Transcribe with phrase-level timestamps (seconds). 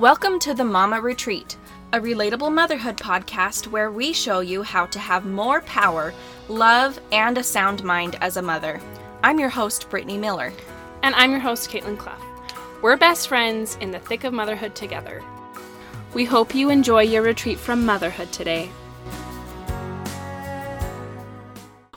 [0.00, 1.58] Welcome to the Mama Retreat,
[1.92, 6.14] a relatable motherhood podcast where we show you how to have more power,
[6.48, 8.80] love, and a sound mind as a mother.
[9.22, 10.54] I'm your host, Brittany Miller.
[11.02, 12.16] And I'm your host, Caitlin Clough.
[12.80, 15.22] We're best friends in the thick of motherhood together.
[16.14, 18.70] We hope you enjoy your retreat from motherhood today.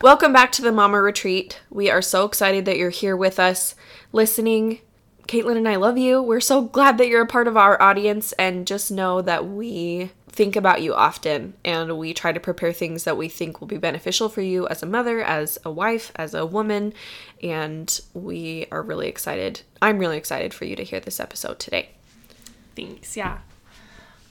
[0.01, 1.61] Welcome back to the Mama Retreat.
[1.69, 3.75] We are so excited that you're here with us,
[4.11, 4.81] listening.
[5.27, 6.21] Caitlin and I love you.
[6.21, 10.11] We're so glad that you're a part of our audience, and just know that we
[10.27, 13.77] think about you often and we try to prepare things that we think will be
[13.77, 16.91] beneficial for you as a mother, as a wife, as a woman,
[17.43, 19.61] and we are really excited.
[19.81, 21.89] I'm really excited for you to hear this episode today.
[22.75, 23.15] Thanks.
[23.15, 23.37] Yeah.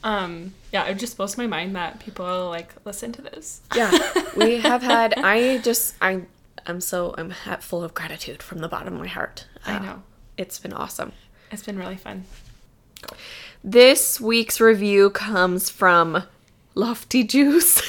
[0.03, 3.61] Um, yeah, it just blows my mind that people like listen to this.
[3.77, 3.93] Yeah,
[4.37, 5.15] we have had.
[5.17, 6.23] I just I
[6.67, 9.47] I'm so I'm full of gratitude from the bottom of my heart.
[9.65, 10.03] I Uh, know.
[10.37, 11.13] It's been awesome.
[11.51, 12.25] It's been really fun.
[13.65, 16.25] This week's review comes from
[16.75, 17.81] Lofty Juice.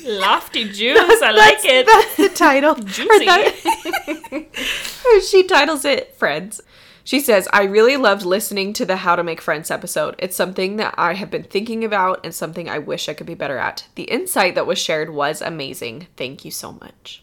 [0.06, 1.20] Lofty juice.
[1.22, 1.86] I like it.
[1.86, 2.74] That's the title.
[2.76, 3.24] Juicy.
[3.24, 6.60] that- she titles it Friends.
[7.02, 10.16] She says, I really loved listening to the How to Make Friends episode.
[10.18, 13.34] It's something that I have been thinking about and something I wish I could be
[13.34, 13.86] better at.
[13.94, 16.08] The insight that was shared was amazing.
[16.16, 17.22] Thank you so much.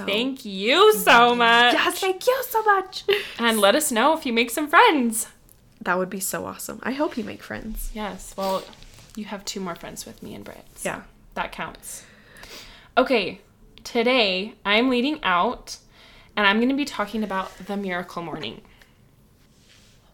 [0.00, 1.74] So Thank you so much.
[1.74, 3.04] Yes, thank you so much.
[3.38, 5.28] And let us know if you make some friends.
[5.82, 6.80] That would be so awesome.
[6.82, 7.90] I hope you make friends.
[7.92, 8.34] Yes.
[8.36, 8.62] Well,
[9.14, 10.64] you have two more friends with me and Britt.
[10.74, 11.02] so Yeah.
[11.34, 12.04] That counts.
[12.96, 13.40] Okay.
[13.84, 15.76] Today I'm leading out
[16.34, 18.62] and I'm going to be talking about the miracle morning.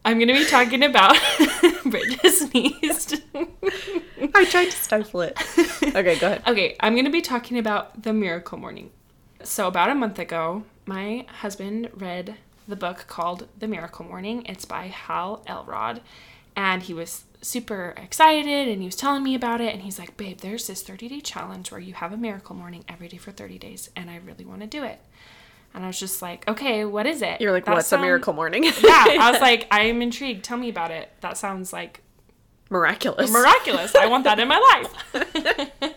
[0.05, 1.17] I'm going to be talking about
[1.85, 3.23] Britt just sneezed.
[4.35, 5.39] I tried to stifle it.
[5.97, 6.43] Okay, go ahead.
[6.47, 8.91] Okay, I'm going to be talking about the miracle morning.
[9.43, 14.45] So, about a month ago, my husband read the book called The Miracle Morning.
[14.47, 16.01] It's by Hal Elrod.
[16.57, 19.73] And he was super excited and he was telling me about it.
[19.75, 22.83] And he's like, Babe, there's this 30 day challenge where you have a miracle morning
[22.89, 23.91] every day for 30 days.
[23.95, 24.99] And I really want to do it.
[25.75, 27.41] And I was just like, Okay, what is it?
[27.43, 28.65] You're like, That what's sound- a miracle morning?
[28.83, 30.45] Yeah, I was like, I am intrigued.
[30.45, 31.13] Tell me about it.
[31.21, 32.01] That sounds like
[32.71, 33.31] Miraculous.
[33.31, 33.95] miraculous.
[33.95, 34.59] I want that in my
[35.13, 35.93] life.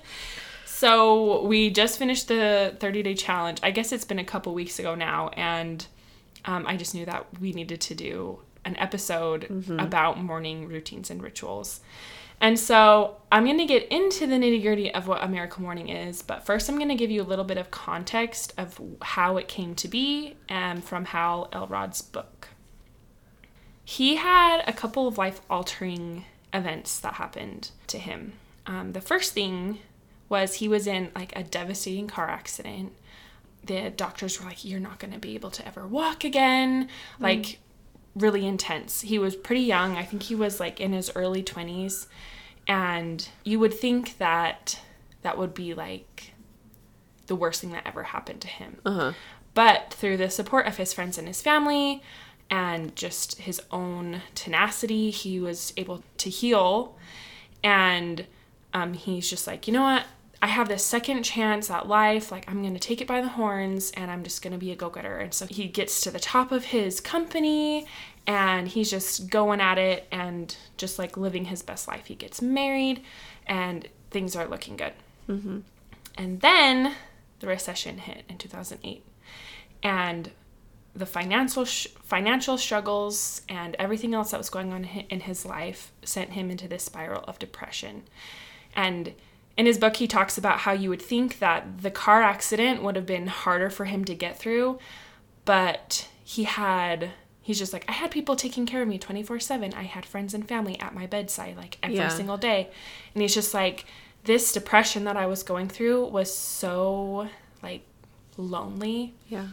[0.79, 3.59] so we just finished the 30 day challenge.
[3.63, 5.85] I guess it's been a couple weeks ago now, and
[6.45, 9.44] um, I just knew that we needed to do an episode
[9.79, 11.79] about morning routines and rituals.
[12.41, 15.90] And so I'm going to get into the nitty gritty of what a miracle morning
[15.90, 19.38] is, but first I'm going to give you a little bit of context of how
[19.38, 22.50] it came to be and from Hal Elrod's book
[23.90, 26.23] he had a couple of life altering
[26.53, 28.34] events that happened to him.
[28.67, 29.79] Um, the first thing
[30.29, 32.94] was he was in like a devastating car accident.
[33.66, 36.88] The doctors were like, You're not going to be able to ever walk again.
[37.19, 37.59] Like,
[38.16, 39.01] really intense.
[39.01, 39.97] He was pretty young.
[39.97, 42.07] I think he was like in his early 20s.
[42.67, 44.79] And you would think that
[45.22, 46.34] that would be like
[47.28, 48.78] the worst thing that ever happened to him.
[48.85, 49.13] Uh-huh.
[49.53, 52.01] But through the support of his friends and his family
[52.50, 56.97] and just his own tenacity, he was able to heal.
[57.63, 58.25] And
[58.73, 60.03] um, he's just like, you know what?
[60.41, 62.31] I have this second chance at life.
[62.31, 64.72] Like, I'm going to take it by the horns and I'm just going to be
[64.72, 65.17] a go getter.
[65.17, 67.85] And so he gets to the top of his company
[68.25, 72.05] and he's just going at it and just like living his best life.
[72.05, 73.03] He gets married
[73.47, 74.94] and things are looking good.
[75.28, 75.59] Mm-hmm.
[76.17, 76.94] And then
[77.39, 79.03] the recession hit in 2008.
[79.83, 80.31] And
[80.95, 85.91] the financial sh- financial struggles and everything else that was going on in his life
[86.03, 88.03] sent him into this spiral of depression.
[88.75, 89.13] And
[89.59, 92.96] in his book he talks about how you would think that the car accident would
[92.96, 94.80] have been harder for him to get through,
[95.46, 97.12] but he had
[97.42, 99.74] he's just like I had people taking care of me 24/7.
[99.74, 102.08] I had friends and family at my bedside like every Yeah.
[102.09, 102.70] single day.
[103.14, 103.86] And he's just like
[104.24, 107.28] this depression that I was going through was so
[107.64, 107.81] like
[108.38, 109.47] lonely Yeah.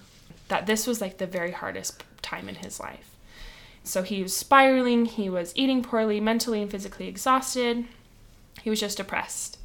[0.49, 3.11] that this was like the very hardest time in his life.
[3.83, 7.87] So he was spiraling, he was eating poorly, mentally and physically exhausted.
[8.63, 9.59] He was just depressed.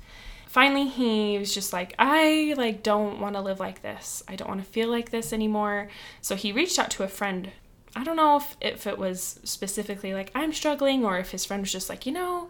[0.51, 4.21] Finally, he was just like, I like don't want to live like this.
[4.27, 5.88] I don't want to feel like this anymore.
[6.19, 7.51] So he reached out to a friend.
[7.95, 11.62] I don't know if, if it was specifically like I'm struggling or if his friend
[11.62, 12.50] was just like, you know,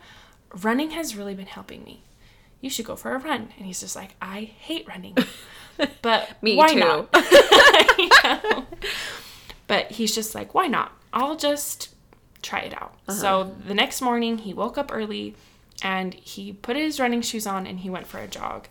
[0.64, 2.02] running has really been helping me.
[2.60, 3.50] You should go for a run.
[3.56, 5.16] And he's just like, I hate running.
[6.02, 6.80] But Me why too.
[6.80, 7.14] not?
[8.24, 8.66] Know.
[9.68, 10.92] But he's just like, why not?
[11.14, 11.90] I'll just
[12.42, 12.96] try it out.
[13.08, 13.14] Uh-huh.
[13.14, 15.36] So the next morning, he woke up early
[15.82, 18.68] and he put his running shoes on and he went for a jog.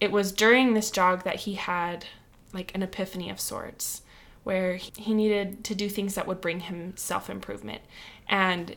[0.00, 2.06] It was during this jog that he had
[2.52, 4.02] like an epiphany of sorts
[4.42, 7.82] where he needed to do things that would bring him self improvement.
[8.28, 8.76] And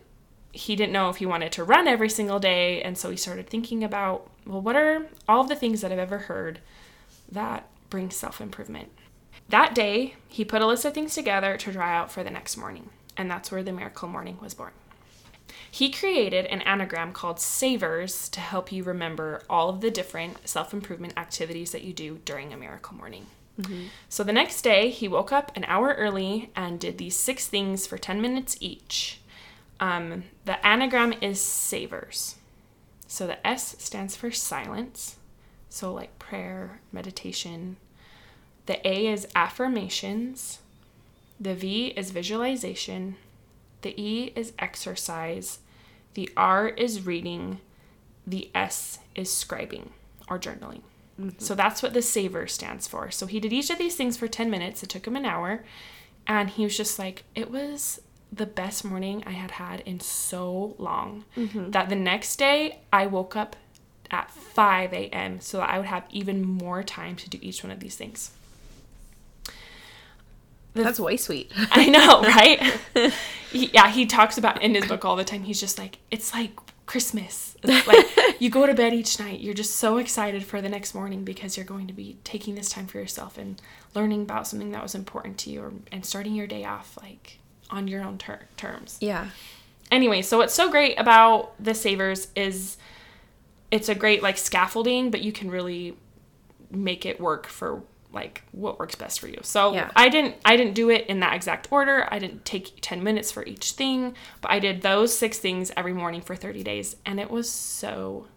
[0.52, 2.82] he didn't know if he wanted to run every single day.
[2.82, 6.00] And so he started thinking about, well, what are all of the things that I've
[6.00, 6.60] ever heard
[7.32, 8.90] that bring self improvement?
[9.50, 12.58] That day, he put a list of things together to try out for the next
[12.58, 12.90] morning.
[13.18, 14.72] And that's where the Miracle Morning was born.
[15.70, 20.74] He created an anagram called SAVERS to help you remember all of the different self
[20.74, 23.28] improvement activities that you do during a miracle morning.
[24.10, 27.86] So the next day, he woke up an hour early and did these six things
[27.86, 29.20] for 10 minutes each.
[29.80, 32.36] Um, the anagram is SAVERS.
[33.08, 35.18] So the S stands for silence.
[35.70, 37.78] So, like prayer, meditation.
[38.66, 40.60] The A is affirmations.
[41.40, 43.18] The V is visualization.
[43.84, 45.60] The E is exercise.
[46.16, 47.60] The R is reading.
[48.26, 49.90] The S is scribing
[50.28, 50.82] or journaling.
[51.20, 51.38] Mm-hmm.
[51.38, 53.12] So that's what the saver stands for.
[53.12, 54.82] So he did each of these things for 10 minutes.
[54.82, 55.64] It took him an hour.
[56.26, 58.02] And he was just like, it was
[58.32, 61.72] the best morning I had had in so long mm-hmm.
[61.72, 63.56] that the next day I woke up
[64.10, 65.40] at 5 a.m.
[65.40, 68.32] so that I would have even more time to do each one of these things.
[70.74, 71.52] That's way sweet.
[71.72, 72.80] I know, right?
[73.52, 75.44] he, yeah, he talks about in his book all the time.
[75.44, 76.52] He's just like, it's like
[76.86, 77.56] Christmas.
[77.64, 78.06] It's like
[78.42, 81.56] you go to bed each night, you're just so excited for the next morning because
[81.56, 83.62] you're going to be taking this time for yourself and
[83.94, 87.40] learning about something that was important to you or, and starting your day off like
[87.70, 88.98] on your own ter- terms.
[89.00, 89.30] Yeah.
[89.92, 92.78] Anyway, so what's so great about the savers is
[93.72, 95.96] it's a great like scaffolding, but you can really
[96.72, 99.40] make it work for like what works best for you.
[99.42, 99.90] So Yeah.
[99.96, 102.08] I didn't I didn't do it in that exact order.
[102.12, 105.94] I didn't take 10 minutes for each thing, but I did those six things every
[105.94, 108.28] morning for 30 days and it was so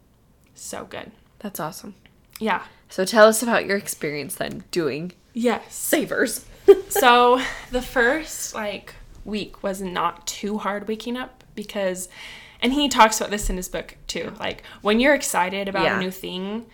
[0.55, 1.13] so good.
[1.41, 1.95] That's awesome.
[2.41, 2.63] Yeah.
[2.89, 5.75] So tell us about your experience then doing Yes.
[5.75, 6.47] savers.
[6.89, 7.41] so
[7.71, 8.95] the first like
[9.25, 12.09] week was not too hard waking up because
[12.63, 15.97] and he talks about this in his book too like when you're excited about Yeah.
[15.99, 16.67] a new thing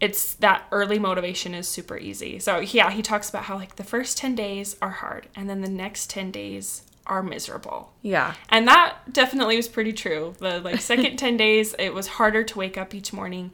[0.00, 3.84] it's that early motivation is super easy so yeah he talks about how like the
[3.84, 8.34] first 10 days are hard and then the next 10 days are miserable yeah.
[8.50, 10.34] and that definitely was pretty true.
[10.38, 13.52] The like second 10 days, it was harder to wake up each morning.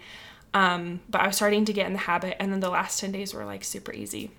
[0.55, 2.37] Um, but I was starting to get in the habit.
[2.41, 4.31] And then the last 10 days were like super easy.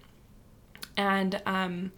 [0.95, 1.91] And um,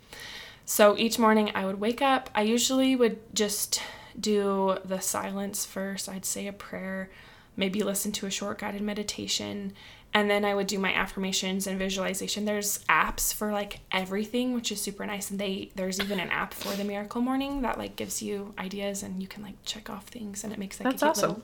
[0.65, 2.29] so each morning I would wake up.
[2.33, 3.81] I usually would just
[4.17, 6.07] do the silence first.
[6.07, 7.09] I'd say a prayer,
[7.57, 9.73] maybe listen to a short guided meditation.
[10.13, 12.45] And then I would do my affirmations and visualization.
[12.45, 15.29] There's apps for like everything, which is super nice.
[15.29, 19.03] And they there's even an app for the Miracle Morning that like gives you ideas
[19.03, 21.29] and you can like check off things and it makes like That's a awesome.
[21.29, 21.43] little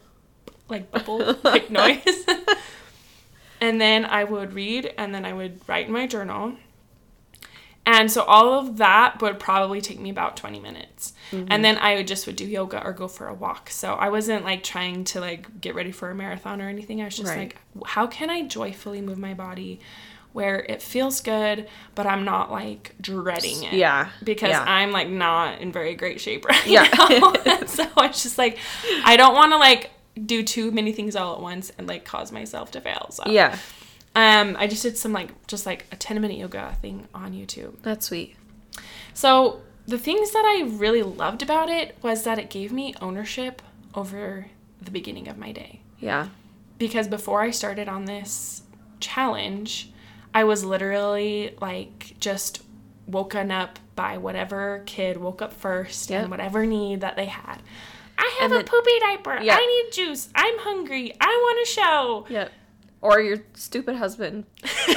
[0.70, 2.26] like bubble like noise.
[3.62, 6.54] and then I would read and then I would write in my journal.
[7.86, 11.14] And so all of that would probably take me about 20 minutes.
[11.32, 11.62] And mm-hmm.
[11.64, 13.70] then I would just would do yoga or go for a walk.
[13.72, 17.02] So I wasn't like trying to like get ready for a marathon or anything.
[17.02, 17.38] I was just Right.
[17.40, 17.58] like
[17.88, 19.80] how can I joyfully move my body
[20.34, 23.74] where it feels good but I'm not like dreading it.
[23.74, 24.10] Yeah.
[24.24, 24.64] Because Yeah.
[24.66, 26.88] I'm like not in very great shape right Yeah.
[26.94, 27.34] now.
[27.66, 28.60] so it's just like
[29.04, 29.90] I don't want to like
[30.24, 33.08] do too many things all at once and like cause myself to fail.
[33.12, 33.58] So Yeah.
[34.16, 37.76] Um, I just did some like just like a ten minute yoga thing on YouTube.
[37.82, 38.36] That's sweet.
[39.14, 43.62] So the things that I really loved about it was that it gave me ownership
[43.96, 44.48] over
[44.82, 45.82] the beginning of my day.
[46.00, 46.28] Yeah.
[46.78, 48.64] Because before I started on this
[49.00, 49.92] challenge,
[50.34, 52.64] I was literally like just
[53.08, 56.22] woken up by whatever kid woke up first Yep.
[56.24, 57.62] and whatever need that they had.
[58.18, 59.40] I have And a then- poopy diaper.
[59.42, 59.58] Yeah.
[59.60, 60.30] I need juice.
[60.36, 61.14] I'm hungry.
[61.20, 62.26] I want a show.
[62.30, 62.52] Yep.
[63.02, 64.46] Or your stupid husband.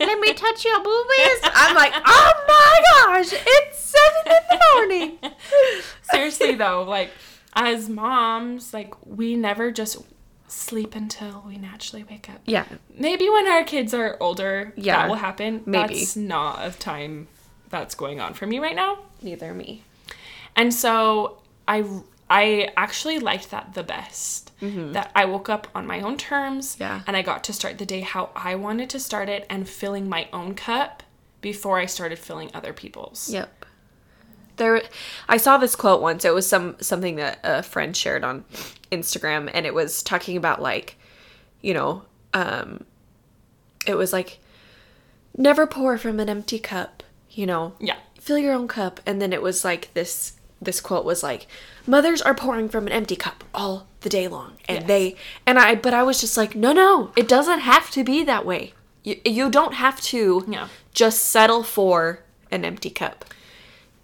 [0.00, 1.40] Let me touch your boobies.
[1.44, 2.82] I'm like, oh my
[3.22, 5.18] gosh, it's seven in the morning.
[6.02, 7.10] Seriously though, like
[7.54, 9.98] as moms, like we never just
[10.48, 12.40] sleep until we naturally wake up.
[12.46, 12.64] Yeah.
[12.96, 15.62] Maybe when our kids are older, Yeah, that will happen.
[15.66, 15.94] maybe.
[15.94, 17.28] That's not a time
[17.70, 18.98] that's going on for me right now.
[19.22, 19.82] Neither me.
[20.56, 21.84] And so I
[22.30, 24.50] I actually liked that the best.
[24.60, 27.02] That I woke up on my own terms Yeah.
[27.06, 30.08] and I got to start the day how I wanted to start it and filling
[30.08, 31.02] my own cup
[31.42, 33.28] before I started filling other people's.
[33.30, 33.66] Yep.
[34.56, 34.80] There,
[35.28, 36.24] I saw this quote once.
[36.24, 38.44] It was some something that a friend shared on
[38.90, 40.96] Instagram, and it was talking about like,
[41.60, 42.84] you know, um,
[43.86, 44.38] it was like,
[45.36, 47.02] never pour from an empty cup.
[47.30, 47.96] You know, Yeah.
[48.18, 49.00] fill your own cup.
[49.04, 50.34] And then it was like this.
[50.64, 51.46] This quote was like,
[51.86, 54.86] mothers are pouring from an empty cup all the day long, and Yes.
[54.88, 55.16] they
[55.46, 55.74] and I.
[55.76, 58.74] But I was just like, no, no, it doesn't have to be that way.
[59.02, 60.44] You you don't have to
[60.92, 63.24] just settle for an empty cup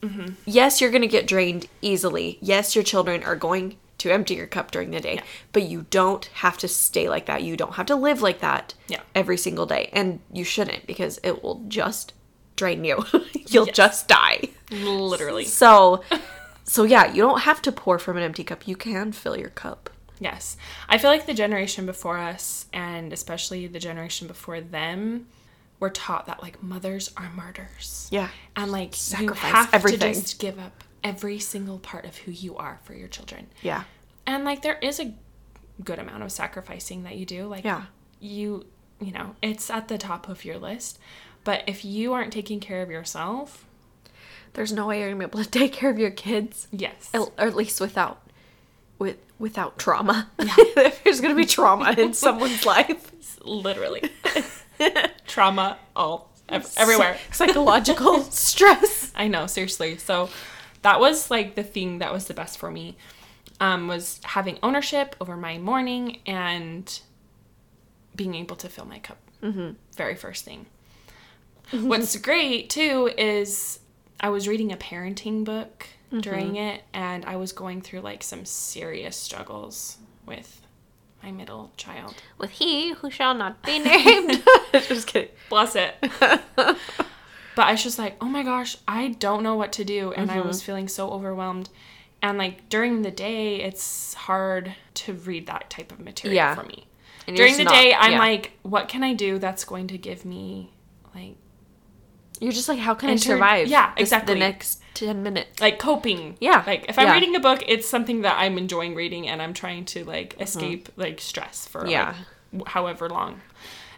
[0.03, 0.35] mm-hmm.
[0.45, 2.39] Yes, you're going to get drained easily.
[2.41, 5.23] Yes, your children are going to empty your cup during the day, Yeah.
[5.53, 7.43] but you don't have to stay like that.
[7.43, 9.01] You don't have to live like that Yeah.
[9.15, 9.91] every single day.
[9.93, 12.15] And you shouldn't because it will just
[12.57, 13.05] drain you.
[13.49, 13.77] You'll Yes.
[13.77, 14.49] just die.
[14.71, 15.45] Literally.
[15.45, 16.03] So,
[16.71, 18.69] so yeah, you don't have to pour from an empty cup.
[18.69, 19.91] You can fill your cup.
[20.21, 20.57] Yes.
[20.89, 25.27] I feel like the generation before us, and especially the generation before them,
[25.81, 28.07] were taught that like mothers are martyrs.
[28.13, 28.29] Yeah.
[28.55, 30.15] And like Sacrifice you have everything.
[30.15, 33.49] to just give up every single part of who you are for your children.
[33.63, 33.83] Yeah.
[34.25, 35.13] And like there is a
[35.83, 37.47] good amount of sacrificing that you do.
[37.49, 37.87] Like Yeah.
[38.21, 38.67] you
[39.01, 41.01] you know, it's at the top of your list.
[41.43, 43.65] But if you aren't taking care of yourself,
[44.55, 46.69] There's no way you're to be able to take care of your kids.
[46.73, 47.11] yes.
[47.15, 48.21] Or at least without
[48.99, 50.29] with without trauma.
[50.39, 53.11] if there's going to be trauma in someone's life.
[53.43, 54.03] Literally.
[55.27, 57.17] Trauma all ev- everywhere.
[57.33, 59.13] Psychological stress.
[59.15, 59.97] I know, seriously.
[59.97, 60.29] So
[60.83, 62.97] that was like the thing that was the best for me.
[63.61, 67.01] Um, was having ownership over my morning and
[68.17, 69.19] being able to fill my cup.
[69.43, 69.71] Mm-hmm.
[69.97, 70.67] Very first thing.
[71.71, 73.79] What's great too is
[74.21, 76.21] I was reading a parenting book mm-hmm.
[76.21, 80.61] during it, and I was going through like some serious struggles with
[81.23, 82.15] my middle child.
[82.39, 84.43] With he who shall not be named.
[84.73, 85.31] Just kidding.
[85.49, 85.95] Bless it.
[86.57, 86.77] but
[87.57, 90.13] I was just like, oh my gosh, I don't know what to do.
[90.13, 90.67] And I was mm-hmm.
[90.67, 91.69] feeling so overwhelmed.
[92.23, 96.55] And like during the day, it's hard to read that type of material Yeah.
[96.55, 96.87] for me.
[97.27, 98.19] And During the just day, I'm yeah.
[98.19, 100.73] like, what can I do that's going to give me
[101.15, 101.37] like
[102.41, 103.69] You're just like, how can I survive?
[103.69, 104.35] yeah, this- exactly.
[104.35, 105.61] The next 10 minutes.
[105.61, 106.37] like coping.
[106.41, 107.13] Yeah, Like if I'm yeah.
[107.15, 110.89] reading a book, it's something that I'm enjoying reading and I'm trying to like escape
[110.97, 111.91] like stress for Mm-hmm.
[111.91, 112.15] Yeah.
[112.53, 113.41] like, however long.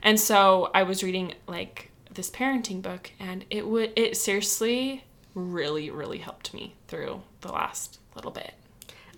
[0.02, 5.88] And so I was reading like this parenting book and it would it seriously really
[5.90, 8.52] really helped me through the last little bit.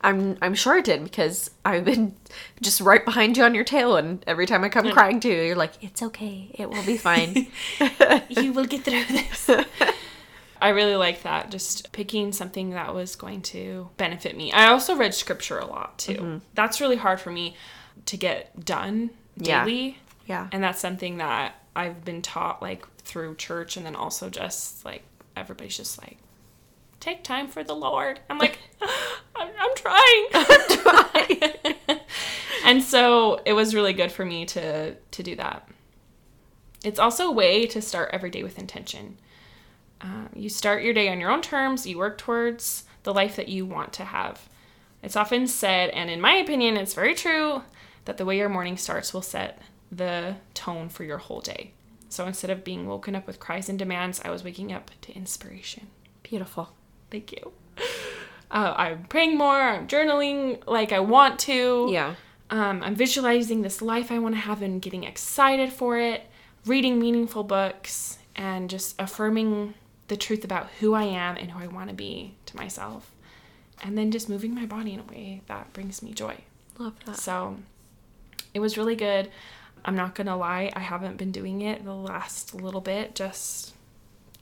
[0.05, 2.15] I'm I'm sure it did because I've been
[2.63, 5.43] just right behind you on your tail, and every time I come crying to you,
[5.43, 7.49] you're like, "It's okay, it will be fine."
[8.29, 9.51] you will get through this.
[10.61, 11.51] I really like that.
[11.51, 14.53] Just picking something that was going to benefit me.
[14.53, 16.15] I also read scripture a lot too.
[16.15, 16.39] Mm-hmm.
[16.55, 17.57] That's really hard for me
[18.07, 19.65] to get done Yeah.
[19.65, 19.99] daily.
[20.27, 24.85] yeah, And that's something that I've been taught like through church and then also just
[24.87, 25.03] like
[25.37, 26.17] everybody's just like
[27.05, 28.21] take time for the Lord.
[28.31, 28.59] I'm like
[29.37, 30.27] I'm, I'm trying.
[30.35, 32.01] I'm trying.
[32.65, 35.69] and so it was really good for me to to do that.
[36.83, 39.19] It's also a way to start every day with intention.
[40.01, 41.87] Um, you start your day on your own terms.
[41.87, 44.49] You work towards the life that you want to have.
[45.03, 47.63] It's often said, and in my opinion, it's very true,
[48.05, 51.73] that the way your morning starts will set the tone for your whole day.
[52.11, 55.15] So instead of being woken up with cries and demands, I was waking up to
[55.15, 55.89] inspiration.
[56.23, 56.75] beautiful.
[57.15, 57.53] Thank you.
[58.51, 59.55] Uh, I'm praying more.
[59.55, 61.87] I'm journaling like I want to.
[61.89, 62.17] Yeah,
[62.51, 66.27] Um, I'm visualizing this life I want to have and getting excited for it,
[66.67, 69.75] reading meaningful books, and just affirming
[70.09, 73.13] the truth about who I am and who I want to be to myself.
[73.81, 76.39] And then just moving my body in a way that brings me joy.
[76.79, 77.15] love that.
[77.15, 77.59] So
[78.53, 79.31] it was really good.
[79.85, 83.73] I'm not going to lie, I haven't been doing it the last little bit, just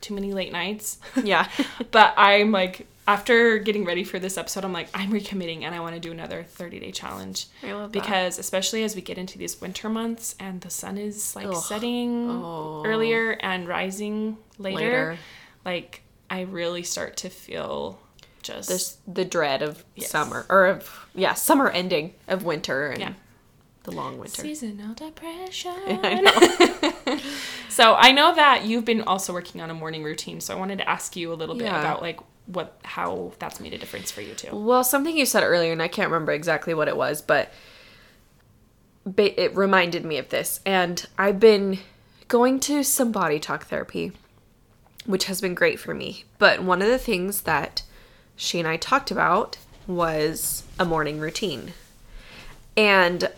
[0.02, 0.98] too many late nights.
[1.24, 1.48] Yeah,
[1.90, 5.80] but I'm like, after getting ready for this episode, I'm like, I'm recommitting and I
[5.80, 7.46] want to do another 30 day challenge.
[7.62, 8.00] I love that.
[8.00, 11.54] Because, especially as we get into these winter months and the sun is like Ugh.
[11.56, 12.82] setting Oh.
[12.84, 15.18] earlier and rising later, Later.
[15.64, 17.98] like, I really start to feel
[18.42, 18.68] just.
[18.68, 20.10] there's the dread of Yes.
[20.10, 23.12] summer or of yeah summer ending of winter and Yeah.
[23.84, 24.42] the long winter.
[24.42, 25.74] Seasonal depression.
[26.02, 26.91] I know.
[27.72, 30.40] so I know that you've been also working on a morning routine.
[30.40, 31.80] So I wanted to ask you a little bit Yeah.
[31.80, 34.54] about like what how that's made a difference for you too.
[34.54, 37.52] Well, something you said earlier, and I can't remember exactly what it was, but
[39.16, 40.60] it reminded me of this.
[40.64, 41.78] And I've been
[42.28, 44.12] going to some body talk therapy,
[45.06, 46.24] which has been great for me.
[46.38, 47.82] But one of the things that
[48.36, 51.72] she and I talked about was a morning routine.
[52.76, 53.28] And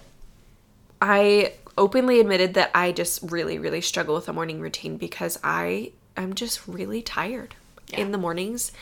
[1.00, 5.93] I openly admitted that I just really, really struggle with a morning routine because I
[6.16, 7.54] am just really tired
[7.88, 8.00] Yeah.
[8.00, 8.73] in the mornings.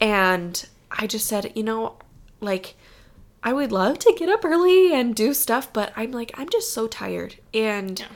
[0.00, 1.96] And I just said, you know,
[2.40, 2.74] like,
[3.42, 6.72] I would love to get up early and do stuff, but I'm like, I'm just
[6.72, 7.36] so tired.
[7.52, 8.06] And Yeah.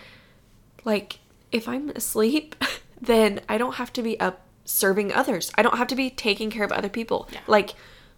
[0.84, 1.18] like,
[1.52, 2.56] if I'm asleep,
[3.00, 5.52] then I don't have to be up serving others.
[5.56, 7.28] I don't have to be taking care of other people.
[7.32, 7.40] Yeah.
[7.46, 7.74] Like,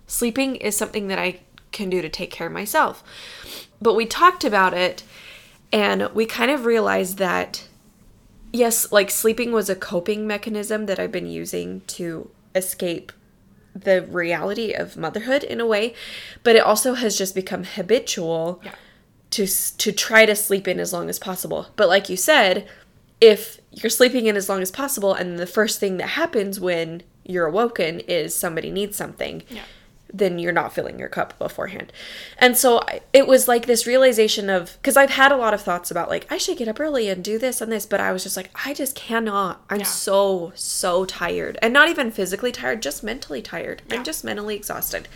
[0.07, 1.40] sleeping is something that I
[1.73, 3.02] can do to take care of myself.
[3.83, 5.02] But we talked about it
[5.73, 7.69] and we kind of realized that,
[8.53, 13.13] yes, like sleeping was a coping mechanism that I've been using to escape
[13.75, 15.95] the reality of motherhood in a way,
[16.43, 18.75] but it also has just become habitual Yeah.
[19.31, 21.67] to to try to sleep in as long as possible.
[21.77, 22.67] But like you said,
[23.21, 27.03] if you're sleeping in as long as possible and the first thing that happens when
[27.25, 29.63] you're awoken is somebody needs something, Yeah.
[30.12, 31.93] Then you're not filling your cup beforehand.
[32.38, 35.61] And so I- it was like this realization of because I've had a lot of
[35.61, 38.12] thoughts about like I should get up early and do this and this, but I
[38.12, 39.62] was just like I just cannot.
[39.69, 39.85] I'm Yeah.
[39.87, 41.59] so so tired.
[41.61, 43.83] And not even physically tired, just mentally tired.
[43.88, 43.97] Yeah.
[43.97, 45.09] I'm just mentally exhausted.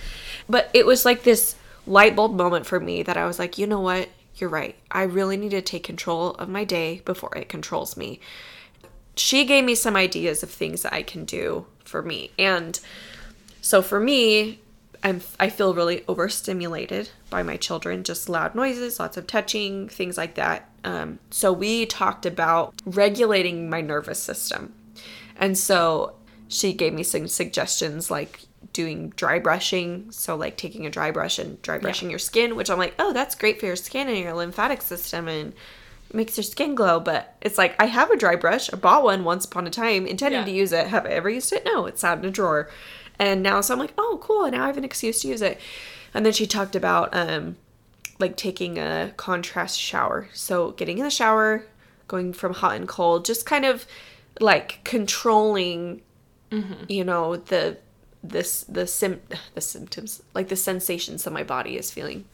[0.48, 1.54] But it was like this
[1.86, 4.08] light bulb moment for me that I was like, "You know what?
[4.36, 4.76] You're right.
[4.90, 8.20] I really need to take control of my day before it controls me."
[9.16, 12.30] She gave me some ideas of things that I can do for me.
[12.38, 12.78] And
[13.60, 14.60] so for me,
[15.04, 20.16] I'm I feel really overstimulated by my children, just loud noises, lots of touching, things
[20.16, 20.68] like that.
[20.84, 24.72] Um, so we talked about regulating my nervous system,
[25.36, 26.14] and so
[26.48, 28.40] she gave me some suggestions like
[28.72, 32.70] doing dry brushing, so like taking a dry brush and dry brushing your skin, which
[32.70, 35.52] I'm like, oh, that's great for your skin and your lymphatic system and
[36.12, 37.00] makes your skin glow.
[37.00, 40.06] But it's like I have a dry brush, I bought one once upon a time,
[40.06, 40.46] intending Yeah.
[40.46, 40.86] to use it.
[40.86, 41.64] Have I ever used it?
[41.64, 42.70] No, it's sat in a drawer.
[43.22, 45.60] And now so I'm like, oh cool, now I have an excuse to use it.
[46.12, 47.56] And then she talked about um
[48.18, 50.28] like taking a contrast shower.
[50.32, 51.64] So getting in the shower,
[52.08, 53.86] going from hot and cold, just kind of
[54.40, 56.02] like controlling
[56.88, 57.78] you know, the
[58.24, 59.20] this the sim
[59.54, 62.24] the symptoms, like the sensations that my body is feeling.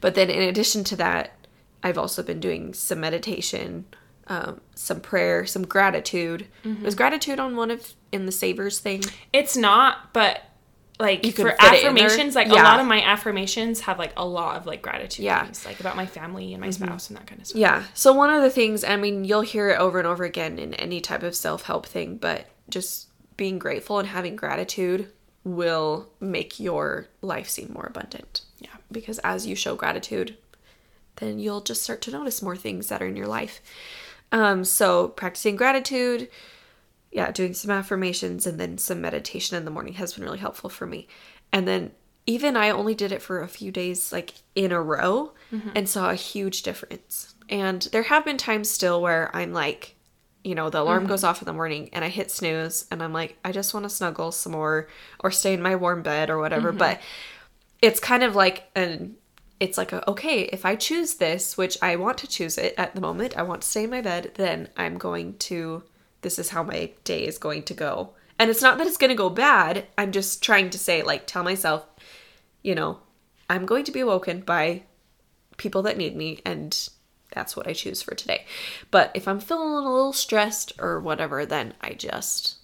[0.00, 1.32] But then in addition to that,
[1.82, 3.84] I've also been doing some meditation,
[4.26, 6.46] um, some prayer, some gratitude.
[6.82, 9.02] Was gratitude on one of in the savers thing?
[9.32, 10.40] It's not, but
[11.00, 12.04] like You for fit it in there?
[12.06, 15.38] affirmations, like a lot of my affirmations have like a lot of like gratitude Yeah.
[15.38, 15.44] Mm-hmm.
[15.46, 17.58] things, like about my family and my spouse and that kind of stuff.
[17.60, 17.82] Yeah.
[17.94, 20.72] So one of the things, I mean, you'll hear it over and over again in
[20.74, 25.10] any type of self-help thing, but just being grateful and having gratitude
[25.42, 28.42] will make your life seem more abundant.
[28.60, 28.70] Yeah.
[28.90, 30.36] Because as you show gratitude,
[31.16, 33.60] then you'll just start to notice more things that are in your life.
[34.34, 36.28] Um, so practicing gratitude,
[37.12, 40.68] yeah, doing some affirmations and then some meditation in the morning has been really helpful
[40.68, 41.06] for me.
[41.52, 41.92] And then
[42.26, 45.70] even I only did it for a few days like in a row mm-hmm.
[45.76, 47.36] and saw a huge difference.
[47.48, 49.94] And there have been times still where I'm like,
[50.42, 51.10] you know, the alarm mm-hmm.
[51.10, 53.84] goes off in the morning and I hit snooze and I'm like, I just want
[53.84, 54.88] to snuggle some more
[55.20, 56.70] or stay in my warm bed or whatever.
[56.70, 56.78] Mm-hmm.
[56.78, 57.00] But
[57.80, 59.14] it's kind of like an
[59.60, 62.94] it's like a, okay if i choose this which i want to choose it at
[62.94, 65.82] the moment i want to stay in my bed then i'm going to
[66.24, 68.14] this is how my day is going to go.
[68.38, 71.26] And it's not that it's going to go bad i'm just trying to say like
[71.26, 71.86] tell myself
[72.62, 72.98] you know
[73.48, 74.82] i'm going to be awoken by
[75.56, 76.88] people that need me and
[77.30, 78.44] that's what i choose for today.
[78.90, 82.56] But if i'm feeling a little stressed or whatever then i just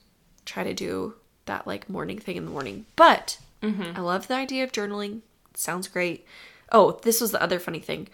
[0.44, 2.86] try to do that like morning thing in the morning.
[2.96, 3.96] But mm-hmm.
[3.96, 5.20] i love the idea of journaling.
[5.50, 6.26] It sounds great
[6.72, 8.08] oh this was the other funny thing.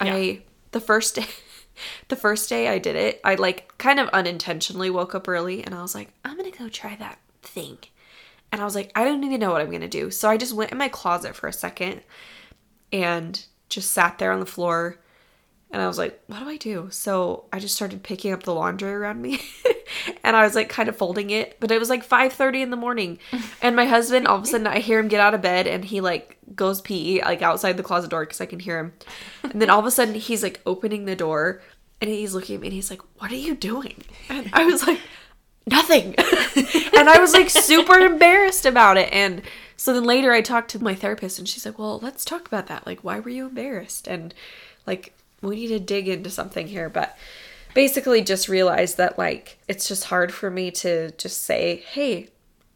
[0.00, 1.26] I the first day
[2.08, 5.74] the first day i did it i like kind of unintentionally woke up early and
[5.74, 7.78] i was like i'm gonna go try that thing.
[8.50, 10.10] And i was like i don't even know what i'm gonna do.
[10.10, 12.02] So i just went in my closet for a second
[12.92, 14.98] and just sat there on the floor
[15.72, 16.88] and I was like, what do I do?
[16.90, 19.40] So I just started picking up the laundry around me
[20.22, 22.76] and I was like kind of folding it, but it was like 5:30 in the
[22.76, 23.18] morning.
[23.60, 25.84] And my husband all of a sudden I hear him get out of bed and
[25.84, 28.92] he like goes pee like outside the closet door cuz I can hear him.
[29.42, 31.60] And then all of a sudden he's like opening the door
[32.00, 34.86] and he's looking at me and he's like, "What are you doing?" And I was
[34.86, 35.00] like,
[35.66, 36.14] "Nothing."
[36.96, 39.42] and I was like super embarrassed about it and
[39.76, 42.66] so then later I talked to my therapist and she's like, "Well, let's talk about
[42.68, 42.86] that.
[42.86, 44.34] Like why were you embarrassed?" And
[44.86, 47.16] like we need to dig into something here but
[47.74, 52.28] basically just realized that like it's just hard for me to just say hey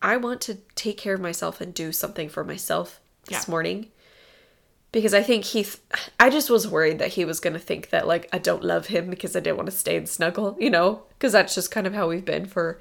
[0.03, 3.51] i want to take care of myself and do something for myself this Yeah.
[3.51, 3.87] morning
[4.93, 5.79] because i think he th-
[6.19, 8.87] i just was worried that he was going to think that like i don't love
[8.87, 11.87] him because i didn't want to stay and snuggle you know because that's just kind
[11.87, 12.81] of how we've been for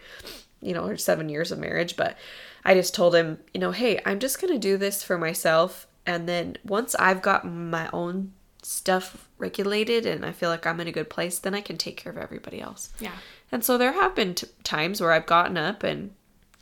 [0.61, 2.15] you know our seven years of marriage but
[2.63, 5.87] i just told him you know hey i'm just going to do this for myself
[6.05, 8.31] and then once i've got my own
[8.65, 11.97] stuff regulated and I feel like I'm in a good place, then I can take
[11.97, 12.91] care of everybody else.
[12.99, 13.11] Yeah.
[13.51, 16.15] And so there have been t- times where I've gotten up and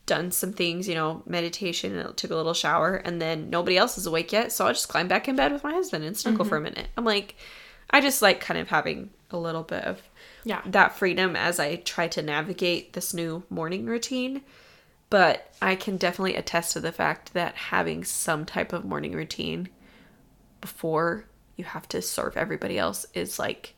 [0.06, 3.98] done some things, you know, meditation and took a little shower, and then nobody else
[3.98, 6.44] is awake yet, so I just climb back in bed with my husband and snuggle
[6.44, 6.66] for mm-hmm.
[6.66, 6.88] a minute.
[6.98, 7.36] I'm like,
[7.90, 10.02] I just like kind of having a little bit of
[10.44, 10.62] Yeah.
[10.66, 14.42] that freedom as I try to navigate this new morning routine.
[15.10, 19.70] But I can definitely attest to the fact that having some type of morning routine
[20.60, 23.76] before you have to serve everybody else is like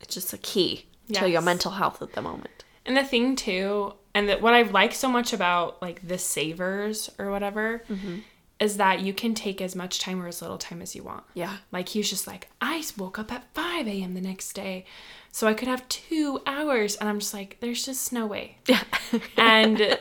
[0.00, 2.64] it's just a key to your mental health at the moment.
[2.84, 7.10] And the thing too, And that what I like so much about like the savers
[7.18, 8.18] or whatever mm-hmm.
[8.60, 11.24] is that you can take as much time or as little time as you want.
[11.34, 11.58] Yeah.
[11.72, 14.14] Like he was just like, I woke up at 5 a.m.
[14.14, 14.86] the next day.
[15.30, 16.96] So I could have two hours.
[16.96, 18.58] And I'm just like, there's just no way.
[18.66, 18.82] Yeah.
[19.36, 19.98] And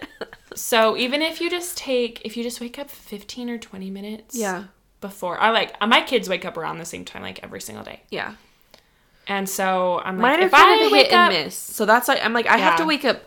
[0.55, 4.35] so even if you just take, if you just wake up 15 or 20 minutes
[4.35, 4.65] yeah.
[5.01, 7.83] Before, I like, uh, my kids wake up around the same time, like every single
[7.83, 8.01] day.
[8.09, 8.35] Yeah.
[9.27, 11.55] And so I'm like, Mine if kind I of wake hit up, and miss.
[11.55, 13.23] So that's like I'm like I have to wake up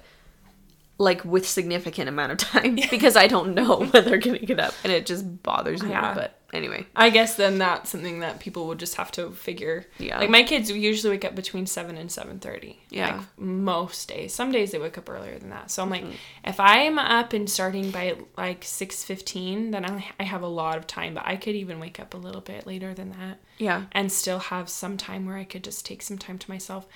[0.96, 4.74] like with significant amount of time because I don't know when they're gonna get up
[4.83, 5.90] and it just bothers me.
[5.90, 6.14] Yeah.
[6.14, 6.86] But anyway.
[6.96, 9.86] I guess then that's something that people would just have to figure.
[9.98, 10.18] Yeah.
[10.18, 12.80] Like my kids usually wake up between seven and seven thirty.
[12.90, 13.16] Yeah.
[13.18, 14.34] Like most days.
[14.34, 15.70] Some days they wake up earlier than that.
[15.70, 16.06] So I'm Mm-hmm.
[16.06, 20.46] like, if I'm up and starting by like six fifteen, then I I have a
[20.48, 21.14] lot of time.
[21.14, 23.84] But I could even wake up a little bit later than that Yeah.
[23.92, 26.86] and still have some time where I could just take some time to myself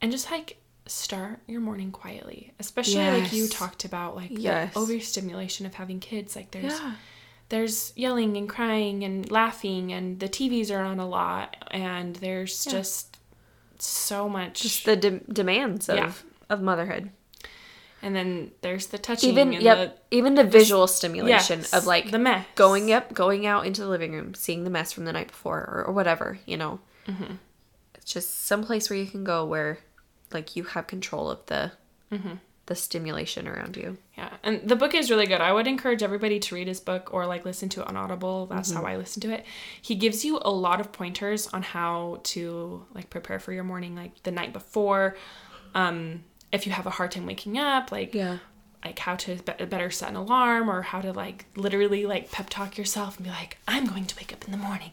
[0.00, 2.52] and just like start your morning quietly.
[2.58, 4.74] Especially like you talked about like Yes.
[4.74, 6.34] the overstimulation of having kids.
[6.34, 6.94] Like there's Yeah.
[7.50, 12.64] There's yelling and crying and laughing and the TVs are on a lot and there's
[12.64, 13.18] just
[13.78, 16.12] so much Just the de- demands of Yeah.
[16.48, 17.10] of motherhood.
[18.02, 22.18] and then there's the touching Even yep, even the visual stimulation Yes, of like the
[22.18, 22.46] mess.
[22.54, 25.58] going up, going out into the living room, seeing the mess from the night before
[25.58, 26.80] or, or whatever, you know.
[27.06, 27.34] Mm-hmm.
[27.96, 29.78] It's just some place where you can go where
[30.32, 31.72] like you have control of the
[32.12, 32.34] Mm-hmm.
[32.70, 33.98] The stimulation around you.
[34.16, 35.40] Yeah, and the book is really good.
[35.40, 38.46] I would encourage everybody to read his book or like listen to it on Audible.
[38.46, 39.44] That's how I listen to it.
[39.82, 43.96] He gives you a lot of pointers on how to like prepare for your morning,
[43.96, 45.16] like the night before.
[45.74, 48.38] Um, if you have a hard time waking up, like Yeah.
[48.84, 52.48] like how to be- better set an alarm or how to like literally like pep
[52.50, 54.92] talk yourself and be like, I'm going to wake up in the morning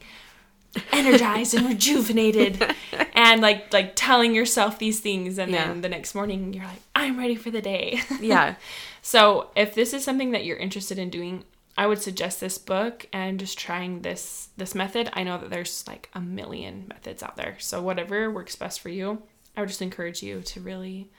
[0.92, 2.64] energized and rejuvenated
[3.14, 5.68] and like like telling yourself these things and Yeah.
[5.68, 8.56] then the next morning you're like i'm ready for the day Yeah.
[9.02, 11.44] so if this is something that you're interested in doing
[11.78, 15.86] i would suggest this book and just trying this this method i know that there's
[15.88, 19.22] like a million methods out there so whatever works best for you
[19.56, 21.10] i would just encourage you to really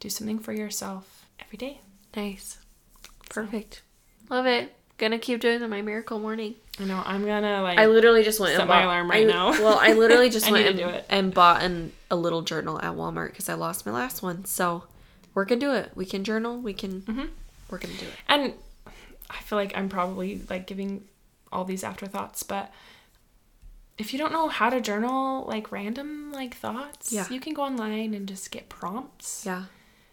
[0.00, 1.80] do something for yourself every day
[2.16, 2.58] Nice.
[3.28, 3.82] Perfect.
[4.28, 4.74] Love it.
[4.98, 6.56] Gonna keep doing my miracle morning.
[6.80, 9.30] i know i'm gonna like I literally just went Set and my alarm right I-
[9.30, 9.50] now.
[9.62, 13.28] Well, I literally just I went and, and bought an, a little journal at Walmart
[13.30, 14.44] because I lost my last one.
[14.44, 14.84] So
[15.34, 15.92] we're gonna do it.
[15.94, 16.58] We can journal.
[16.58, 17.02] We can.
[17.02, 17.24] Mm-hmm.
[17.70, 18.12] We're gonna do it.
[18.28, 18.52] and
[19.30, 21.04] I feel like I'm probably like giving
[21.52, 22.72] all these afterthoughts, but
[23.98, 27.26] if you don't know how to journal like random like thoughts, Yeah.
[27.30, 29.44] you can go online and just get prompts.
[29.46, 29.64] Yeah.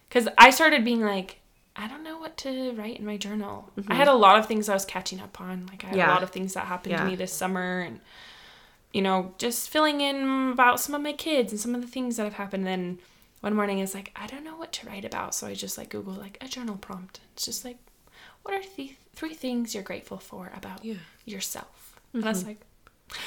[0.10, 1.40] Because I started being like,
[1.76, 3.70] I don't know what to write in my journal.
[3.88, 5.68] I had a lot of things I was catching up on.
[5.68, 5.98] Like I had Mm-hmm.
[6.00, 6.12] Yeah.
[6.12, 7.04] a lot of things that happened Yeah.
[7.04, 8.00] to me this summer, and
[8.94, 12.18] you know, just filling in about some of my kids and some of the things
[12.18, 12.66] that have happened.
[12.68, 13.00] Then
[13.48, 15.88] one morning, it's like I don't know what to write about, so I just like
[15.90, 17.22] Google like a journal prompt.
[17.32, 17.78] It's just like,
[18.44, 20.96] what are the three things you're grateful for about Yeah.
[21.24, 21.98] yourself?
[22.12, 22.50] And I was mm-hmm.
[22.50, 23.18] like,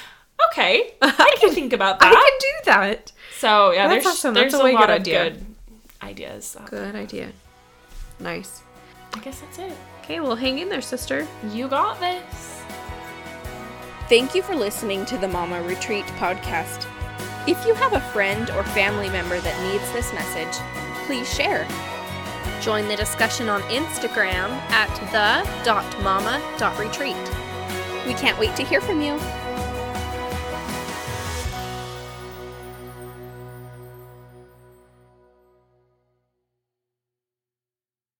[0.50, 2.12] okay, I can think about that.
[2.12, 3.12] I can do that.
[3.38, 4.35] So yeah, That's there's awesome.
[4.35, 5.30] there's That's a a, lot good of idea.
[5.30, 5.46] good
[6.02, 6.56] ideas.
[6.61, 7.33] out Good idea.
[8.18, 8.62] Nice.
[9.14, 9.72] I guess that's it.
[10.02, 11.26] Okay, well, hang in there, sister.
[11.50, 12.61] You got this.
[14.11, 16.87] Thank you for listening to the Mama Retreat podcast.
[17.46, 20.53] If you have a friend or family member that needs this message,
[21.07, 21.66] please share.
[22.61, 24.94] Join the discussion on Instagram at
[25.64, 28.07] the.mama.retreat.
[28.07, 29.18] We can't wait to hear from you.